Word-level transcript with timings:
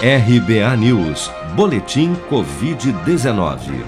RBA 0.00 0.76
News, 0.76 1.28
Boletim 1.56 2.14
Covid-19. 2.30 3.84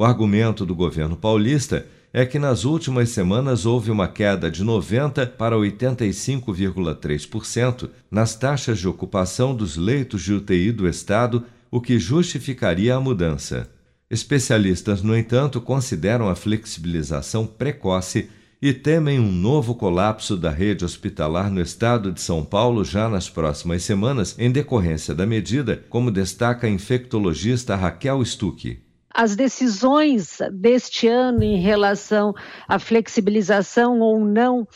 O 0.00 0.02
argumento 0.02 0.64
do 0.64 0.74
governo 0.74 1.14
paulista 1.14 1.86
é 2.10 2.24
que 2.24 2.38
nas 2.38 2.64
últimas 2.64 3.10
semanas 3.10 3.66
houve 3.66 3.90
uma 3.90 4.08
queda 4.08 4.50
de 4.50 4.64
90 4.64 5.26
para 5.26 5.54
85,3% 5.54 7.90
nas 8.10 8.34
taxas 8.34 8.78
de 8.78 8.88
ocupação 8.88 9.54
dos 9.54 9.76
leitos 9.76 10.22
de 10.22 10.32
UTI 10.32 10.72
do 10.72 10.88
estado, 10.88 11.44
o 11.70 11.82
que 11.82 11.98
justificaria 11.98 12.96
a 12.96 13.00
mudança. 13.00 13.68
Especialistas, 14.08 15.02
no 15.02 15.14
entanto, 15.14 15.60
consideram 15.60 16.30
a 16.30 16.34
flexibilização 16.34 17.46
precoce 17.46 18.30
e 18.62 18.72
temem 18.72 19.20
um 19.20 19.30
novo 19.30 19.74
colapso 19.74 20.34
da 20.34 20.50
rede 20.50 20.82
hospitalar 20.82 21.50
no 21.50 21.60
estado 21.60 22.10
de 22.10 22.22
São 22.22 22.42
Paulo 22.42 22.86
já 22.86 23.06
nas 23.06 23.28
próximas 23.28 23.82
semanas, 23.82 24.34
em 24.38 24.50
decorrência 24.50 25.14
da 25.14 25.26
medida, 25.26 25.84
como 25.90 26.10
destaca 26.10 26.66
a 26.66 26.70
infectologista 26.70 27.76
Raquel 27.76 28.24
Stuck 28.24 28.88
as 29.20 29.36
decisões 29.36 30.38
deste 30.50 31.06
ano 31.06 31.42
em 31.42 31.60
relação 31.60 32.32
à 32.66 32.78
flexibilização 32.78 34.00
ou 34.00 34.18
não 34.18 34.66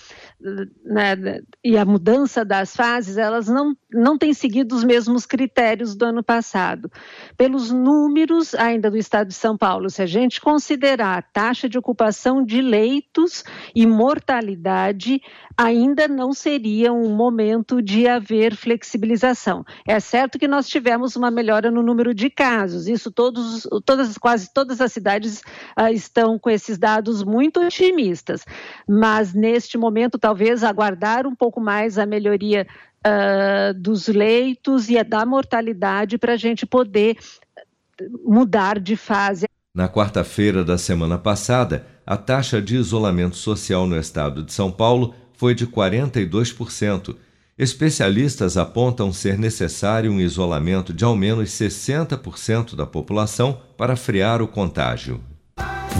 né, 0.84 1.40
e 1.64 1.78
a 1.78 1.84
mudança 1.84 2.44
das 2.44 2.76
fases, 2.76 3.16
elas 3.16 3.48
não, 3.48 3.74
não 3.90 4.18
têm 4.18 4.34
seguido 4.34 4.74
os 4.74 4.84
mesmos 4.84 5.24
critérios 5.24 5.96
do 5.96 6.04
ano 6.04 6.22
passado. 6.22 6.90
Pelos 7.36 7.70
números 7.70 8.54
ainda 8.54 8.90
do 8.90 8.98
Estado 8.98 9.28
de 9.28 9.34
São 9.34 9.56
Paulo, 9.56 9.88
se 9.88 10.02
a 10.02 10.06
gente 10.06 10.40
considerar 10.40 11.18
a 11.18 11.22
taxa 11.22 11.68
de 11.68 11.78
ocupação 11.78 12.44
de 12.44 12.60
leitos 12.60 13.42
e 13.74 13.86
mortalidade, 13.86 15.22
ainda 15.56 16.06
não 16.06 16.32
seria 16.32 16.92
um 16.92 17.14
momento 17.14 17.80
de 17.80 18.06
haver 18.06 18.54
flexibilização. 18.54 19.64
É 19.86 19.98
certo 20.00 20.38
que 20.38 20.48
nós 20.48 20.68
tivemos 20.68 21.16
uma 21.16 21.30
melhora 21.30 21.70
no 21.70 21.82
número 21.82 22.12
de 22.12 22.28
casos, 22.28 22.86
isso 22.86 23.10
todos, 23.10 23.66
todas, 23.86 24.18
quase 24.34 24.50
todas 24.52 24.80
as 24.80 24.92
cidades 24.92 25.42
uh, 25.78 25.92
estão 25.92 26.38
com 26.38 26.50
esses 26.50 26.76
dados 26.76 27.22
muito 27.22 27.60
otimistas, 27.60 28.44
mas 28.88 29.32
neste 29.32 29.78
momento, 29.78 30.18
talvez 30.18 30.64
aguardar 30.64 31.24
um 31.24 31.36
pouco 31.36 31.60
mais 31.60 31.98
a 31.98 32.04
melhoria 32.04 32.66
uh, 33.06 33.72
dos 33.74 34.08
leitos 34.08 34.90
e 34.90 35.02
da 35.04 35.24
mortalidade 35.24 36.18
para 36.18 36.32
a 36.32 36.36
gente 36.36 36.66
poder 36.66 37.16
mudar 38.24 38.80
de 38.80 38.96
fase. 38.96 39.46
Na 39.72 39.88
quarta-feira 39.88 40.64
da 40.64 40.76
semana 40.76 41.16
passada, 41.16 41.86
a 42.04 42.16
taxa 42.16 42.60
de 42.60 42.76
isolamento 42.76 43.36
social 43.36 43.86
no 43.86 43.96
estado 43.96 44.42
de 44.42 44.52
São 44.52 44.70
Paulo 44.70 45.14
foi 45.34 45.54
de 45.54 45.64
42%. 45.64 47.14
Especialistas 47.56 48.56
apontam 48.56 49.12
ser 49.12 49.38
necessário 49.38 50.10
um 50.10 50.20
isolamento 50.20 50.92
de 50.92 51.04
ao 51.04 51.14
menos 51.14 51.50
60% 51.50 52.74
da 52.74 52.84
população 52.84 53.56
para 53.78 53.94
frear 53.94 54.42
o 54.42 54.48
contágio. 54.48 55.20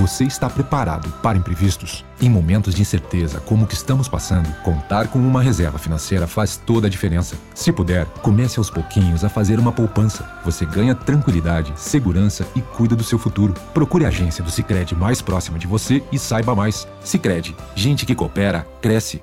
Você 0.00 0.24
está 0.24 0.50
preparado 0.50 1.08
para 1.22 1.38
imprevistos? 1.38 2.04
Em 2.20 2.28
momentos 2.28 2.74
de 2.74 2.82
incerteza 2.82 3.38
como 3.38 3.62
o 3.62 3.66
que 3.68 3.74
estamos 3.74 4.08
passando, 4.08 4.52
contar 4.64 5.06
com 5.06 5.20
uma 5.20 5.40
reserva 5.40 5.78
financeira 5.78 6.26
faz 6.26 6.56
toda 6.56 6.88
a 6.88 6.90
diferença. 6.90 7.36
Se 7.54 7.70
puder, 7.70 8.04
comece 8.20 8.58
aos 8.58 8.68
pouquinhos 8.68 9.22
a 9.22 9.28
fazer 9.28 9.60
uma 9.60 9.70
poupança. 9.70 10.28
Você 10.44 10.66
ganha 10.66 10.96
tranquilidade, 10.96 11.72
segurança 11.76 12.44
e 12.56 12.60
cuida 12.60 12.96
do 12.96 13.04
seu 13.04 13.20
futuro. 13.20 13.54
Procure 13.72 14.04
a 14.04 14.08
agência 14.08 14.42
do 14.42 14.50
Sicredi 14.50 14.96
mais 14.96 15.22
próxima 15.22 15.56
de 15.56 15.68
você 15.68 16.02
e 16.10 16.18
saiba 16.18 16.52
mais. 16.56 16.88
Sicredi, 17.04 17.54
gente 17.76 18.04
que 18.04 18.16
coopera 18.16 18.66
cresce. 18.82 19.22